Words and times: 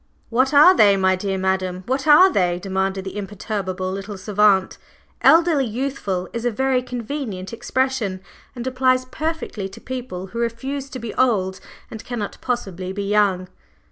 '""What 0.31 0.51
are 0.51 0.75
they, 0.75 0.97
my 0.97 1.15
dear 1.15 1.37
madam, 1.37 1.83
what 1.85 2.07
are 2.07 2.33
they?" 2.33 2.57
demanded 2.57 3.05
the 3.05 3.15
imperturbable 3.15 3.91
little 3.91 4.17
savant. 4.17 4.79
"'Elderly 5.21 5.67
youthful' 5.67 6.27
is 6.33 6.43
a 6.43 6.49
very 6.49 6.81
convenient 6.81 7.53
expression, 7.53 8.19
and 8.55 8.65
applies 8.65 9.05
perfectly 9.05 9.69
to 9.69 9.79
people 9.79 10.25
who 10.33 10.39
refuse 10.39 10.89
to 10.89 10.97
be 10.97 11.13
old 11.13 11.59
and 11.91 12.03
cannot 12.03 12.39
possibly 12.41 12.91
be 12.91 13.03
young." 13.03 13.47